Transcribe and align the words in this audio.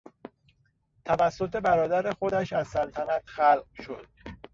توسط 1.05 1.55
برادر 1.55 2.11
خودش 2.13 2.53
از 2.53 2.67
سلطنت 2.67 3.21
خلع 3.25 3.65
شد. 3.81 4.07